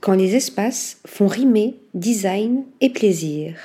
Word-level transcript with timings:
quand 0.00 0.14
les 0.14 0.34
espaces 0.34 0.98
font 1.06 1.26
rimer 1.26 1.76
design 1.94 2.64
et 2.80 2.90
plaisir. 2.90 3.56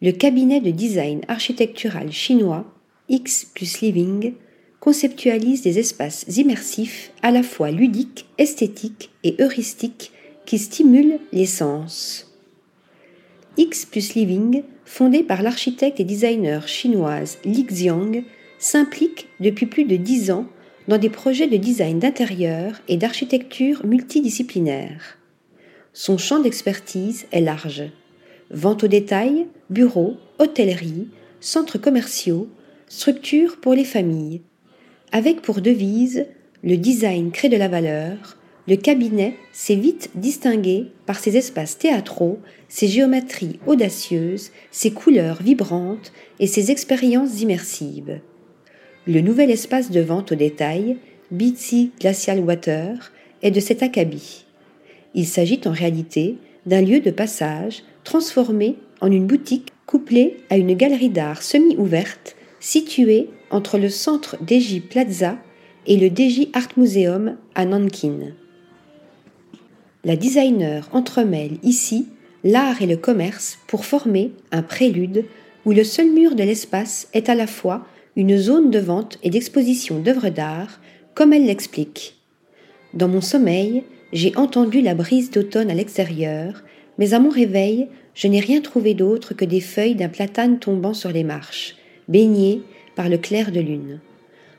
Le 0.00 0.12
cabinet 0.12 0.60
de 0.60 0.70
design 0.70 1.20
architectural 1.28 2.12
chinois 2.12 2.64
X 3.08 3.46
plus 3.54 3.80
Living 3.80 4.34
conceptualise 4.80 5.62
des 5.62 5.78
espaces 5.78 6.24
immersifs 6.36 7.12
à 7.22 7.30
la 7.30 7.42
fois 7.42 7.70
ludiques, 7.70 8.26
esthétiques 8.38 9.10
et 9.24 9.36
heuristiques 9.40 10.12
qui 10.46 10.58
stimulent 10.58 11.18
les 11.32 11.46
sens. 11.46 12.32
X 13.56 13.84
plus 13.84 14.14
Living, 14.14 14.62
fondé 14.84 15.22
par 15.24 15.42
l'architecte 15.42 16.00
et 16.00 16.04
designer 16.04 16.68
chinoise 16.68 17.38
Li 17.44 17.64
Xiang, 17.64 18.22
s'implique 18.58 19.28
depuis 19.40 19.66
plus 19.66 19.84
de 19.84 19.96
dix 19.96 20.30
ans 20.30 20.46
dans 20.88 20.98
des 20.98 21.10
projets 21.10 21.46
de 21.46 21.58
design 21.58 21.98
d'intérieur 21.98 22.80
et 22.88 22.96
d'architecture 22.96 23.84
multidisciplinaires. 23.84 25.18
Son 25.92 26.16
champ 26.16 26.40
d'expertise 26.40 27.26
est 27.30 27.42
large. 27.42 27.84
Vente 28.50 28.84
au 28.84 28.88
détail, 28.88 29.46
bureaux, 29.68 30.16
hôtellerie, 30.38 31.08
centres 31.40 31.76
commerciaux, 31.76 32.48
structures 32.88 33.60
pour 33.60 33.74
les 33.74 33.84
familles. 33.84 34.40
Avec 35.12 35.42
pour 35.42 35.60
devise 35.60 36.26
le 36.64 36.76
design 36.76 37.30
crée 37.30 37.50
de 37.50 37.56
la 37.56 37.68
valeur, 37.68 38.38
le 38.66 38.76
cabinet 38.76 39.36
s'est 39.52 39.76
vite 39.76 40.10
distingué 40.14 40.86
par 41.06 41.18
ses 41.18 41.36
espaces 41.36 41.78
théâtraux, 41.78 42.38
ses 42.68 42.88
géométries 42.88 43.60
audacieuses, 43.66 44.50
ses 44.70 44.90
couleurs 44.90 45.42
vibrantes 45.42 46.12
et 46.40 46.46
ses 46.46 46.70
expériences 46.70 47.40
immersives 47.42 48.20
le 49.08 49.22
nouvel 49.22 49.50
espace 49.50 49.90
de 49.90 50.00
vente 50.00 50.32
au 50.32 50.34
détail, 50.34 50.98
Beatsy 51.30 51.92
Glacial 51.98 52.40
Water, 52.40 53.10
est 53.42 53.50
de 53.50 53.58
cet 53.58 53.82
acabit. 53.82 54.44
Il 55.14 55.26
s'agit 55.26 55.60
en 55.64 55.72
réalité 55.72 56.36
d'un 56.66 56.82
lieu 56.82 57.00
de 57.00 57.10
passage 57.10 57.84
transformé 58.04 58.76
en 59.00 59.10
une 59.10 59.26
boutique 59.26 59.72
couplée 59.86 60.36
à 60.50 60.58
une 60.58 60.74
galerie 60.74 61.08
d'art 61.08 61.42
semi-ouverte 61.42 62.36
située 62.60 63.30
entre 63.50 63.78
le 63.78 63.88
centre 63.88 64.36
Deji 64.44 64.80
Plaza 64.80 65.38
et 65.86 65.96
le 65.96 66.10
Deji 66.10 66.50
Art 66.52 66.68
Museum 66.76 67.36
à 67.54 67.64
Nankin. 67.64 68.34
La 70.04 70.16
designer 70.16 70.86
entremêle 70.92 71.56
ici 71.62 72.08
l'art 72.44 72.82
et 72.82 72.86
le 72.86 72.98
commerce 72.98 73.58
pour 73.68 73.86
former 73.86 74.32
un 74.52 74.62
prélude 74.62 75.24
où 75.64 75.72
le 75.72 75.84
seul 75.84 76.10
mur 76.10 76.34
de 76.34 76.42
l'espace 76.42 77.08
est 77.14 77.30
à 77.30 77.34
la 77.34 77.46
fois 77.46 77.86
une 78.18 78.36
zone 78.36 78.72
de 78.72 78.80
vente 78.80 79.16
et 79.22 79.30
d'exposition 79.30 80.00
d'œuvres 80.00 80.28
d'art, 80.28 80.80
comme 81.14 81.32
elle 81.32 81.46
l'explique. 81.46 82.16
Dans 82.92 83.06
mon 83.06 83.20
sommeil, 83.20 83.84
j'ai 84.12 84.36
entendu 84.36 84.80
la 84.80 84.96
brise 84.96 85.30
d'automne 85.30 85.70
à 85.70 85.74
l'extérieur, 85.74 86.64
mais 86.98 87.14
à 87.14 87.20
mon 87.20 87.30
réveil, 87.30 87.86
je 88.14 88.26
n'ai 88.26 88.40
rien 88.40 88.60
trouvé 88.60 88.94
d'autre 88.94 89.34
que 89.34 89.44
des 89.44 89.60
feuilles 89.60 89.94
d'un 89.94 90.08
platane 90.08 90.58
tombant 90.58 90.94
sur 90.94 91.12
les 91.12 91.22
marches, 91.22 91.76
baignées 92.08 92.62
par 92.96 93.08
le 93.08 93.18
clair 93.18 93.52
de 93.52 93.60
lune. 93.60 94.00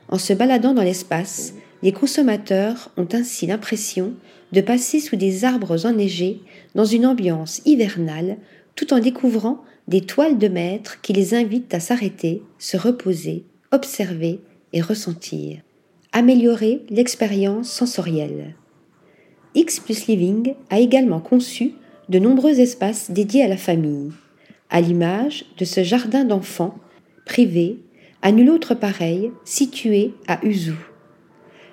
En 0.08 0.16
se 0.16 0.32
baladant 0.32 0.72
dans 0.72 0.82
l'espace, 0.82 1.52
les 1.82 1.92
consommateurs 1.92 2.90
ont 2.96 3.08
ainsi 3.12 3.46
l'impression 3.46 4.14
de 4.52 4.62
passer 4.62 5.00
sous 5.00 5.16
des 5.16 5.44
arbres 5.44 5.84
enneigés 5.84 6.40
dans 6.74 6.86
une 6.86 7.04
ambiance 7.04 7.60
hivernale 7.66 8.38
tout 8.80 8.94
en 8.94 8.98
découvrant 8.98 9.62
des 9.88 10.00
toiles 10.00 10.38
de 10.38 10.48
maître 10.48 11.02
qui 11.02 11.12
les 11.12 11.34
invitent 11.34 11.74
à 11.74 11.80
s'arrêter, 11.80 12.42
se 12.56 12.78
reposer 12.78 13.44
observer 13.72 14.40
et 14.72 14.80
ressentir. 14.80 15.58
Améliorer 16.12 16.80
l'expérience 16.88 17.70
sensorielle. 17.70 18.54
X 19.54 19.80
plus 19.80 20.06
Living 20.06 20.54
a 20.70 20.80
également 20.80 21.20
conçu 21.20 21.74
de 22.08 22.18
nombreux 22.18 22.58
espaces 22.58 23.10
dédiés 23.10 23.42
à 23.42 23.48
la 23.48 23.58
famille, 23.58 24.12
à 24.70 24.80
l'image 24.80 25.44
de 25.58 25.66
ce 25.66 25.84
jardin 25.84 26.24
d'enfants 26.24 26.74
privé 27.26 27.80
à 28.22 28.32
nul 28.32 28.48
autre 28.48 28.74
pareil 28.74 29.30
situé 29.44 30.14
à 30.26 30.42
Uzu. 30.42 30.72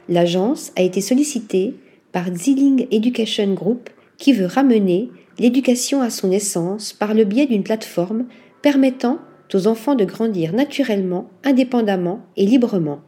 L'agence 0.09 0.73
a 0.75 0.81
été 0.81 0.99
sollicitée 0.99 1.73
par 2.11 2.35
Ziling 2.35 2.85
Education 2.91 3.53
Group 3.53 3.89
qui 4.17 4.33
veut 4.33 4.45
ramener 4.45 5.09
l'éducation 5.39 6.01
à 6.01 6.09
son 6.09 6.31
essence 6.31 6.93
par 6.93 7.13
le 7.13 7.23
biais 7.23 7.45
d'une 7.45 7.63
plateforme 7.63 8.25
permettant 8.61 9.19
aux 9.53 9.67
enfants 9.67 9.95
de 9.95 10.05
grandir 10.05 10.53
naturellement, 10.53 11.29
indépendamment 11.43 12.25
et 12.35 12.45
librement. 12.45 13.01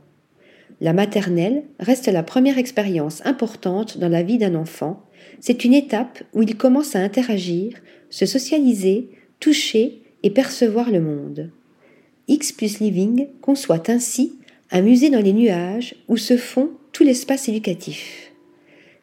La 0.81 0.93
maternelle 0.93 1.63
reste 1.79 2.07
la 2.07 2.23
première 2.23 2.57
expérience 2.57 3.21
importante 3.25 3.97
dans 3.97 4.07
la 4.07 4.23
vie 4.23 4.37
d'un 4.37 4.55
enfant. 4.55 5.03
C'est 5.41 5.65
une 5.65 5.73
étape 5.73 6.23
où 6.33 6.43
il 6.43 6.55
commence 6.55 6.95
à 6.95 6.99
interagir, 6.99 7.73
se 8.09 8.25
socialiser, 8.25 9.09
toucher 9.39 10.01
et 10.23 10.29
percevoir 10.29 10.89
le 10.89 11.01
monde. 11.01 11.51
X 12.29 12.53
plus 12.53 12.79
Living 12.79 13.27
conçoit 13.41 13.89
ainsi 13.89 14.39
un 14.71 14.81
musée 14.81 15.09
dans 15.09 15.21
les 15.21 15.33
nuages 15.33 15.95
où 16.07 16.15
se 16.15 16.37
fond 16.37 16.69
tout 16.93 17.03
l'espace 17.03 17.49
éducatif. 17.49 18.28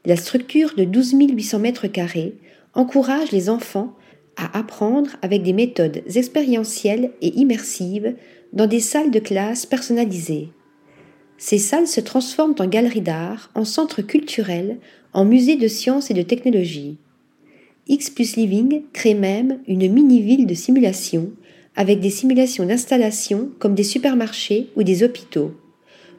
La 0.07 0.15
structure 0.15 0.75
de 0.77 0.85
12 0.85 1.15
800 1.19 1.59
mètres 1.59 1.89
carrés 1.89 2.37
encourage 2.75 3.33
les 3.33 3.51
enfants 3.51 3.97
à 4.37 4.57
apprendre 4.57 5.11
avec 5.21 5.43
des 5.43 5.53
méthodes 5.53 6.05
expérientielles 6.15 7.11
et 7.23 7.35
immersives 7.35 8.15
dans 8.53 8.69
des 8.69 8.79
salles 8.79 9.11
de 9.11 9.19
classe 9.19 9.67
personnalisées. 9.67 10.51
Ces 11.39 11.59
salles 11.59 11.89
se 11.89 12.01
transforment 12.01 12.55
en 12.61 12.69
galeries 12.69 13.01
d'art, 13.01 13.51
en 13.57 13.65
centres 13.65 14.01
culturels, 14.01 14.79
en 15.13 15.25
musées 15.25 15.57
de 15.57 15.67
sciences 15.67 16.09
et 16.09 16.15
de 16.15 16.23
technologie. 16.23 16.99
X 17.89 18.15
Living 18.37 18.83
crée 18.93 19.15
même 19.15 19.59
une 19.67 19.93
mini-ville 19.93 20.47
de 20.47 20.55
simulation 20.55 21.33
avec 21.75 21.99
des 21.99 22.11
simulations 22.11 22.65
d'installation 22.65 23.51
comme 23.59 23.75
des 23.75 23.83
supermarchés 23.83 24.71
ou 24.77 24.85
des 24.85 25.03
hôpitaux. 25.03 25.53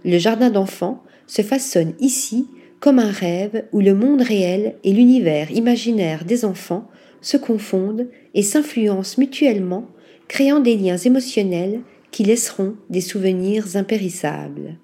Le 0.04 0.18
jardin 0.18 0.50
d'enfants 0.50 1.04
se 1.25 1.42
façonne 1.42 1.94
ici 2.02 2.48
comme 2.79 2.99
un 2.99 3.11
rêve 3.11 3.65
où 3.71 3.81
le 3.81 3.93
monde 3.93 4.21
réel 4.21 4.75
et 4.83 4.93
l'univers 4.93 5.51
imaginaire 5.51 6.25
des 6.25 6.45
enfants 6.45 6.89
se 7.21 7.38
confondent 7.38 8.07
et 8.33 8.43
s'influencent 8.43 9.15
mutuellement, 9.17 9.88
créant 10.27 10.59
des 10.59 10.75
liens 10.75 10.97
émotionnels 10.97 11.81
qui 12.11 12.23
laisseront 12.23 12.75
des 12.89 13.01
souvenirs 13.01 13.75
impérissables. 13.75 14.77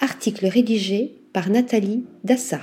Article 0.00 0.46
rédigé 0.46 1.14
par 1.32 1.48
Nathalie 1.50 2.04
Dassa. 2.24 2.60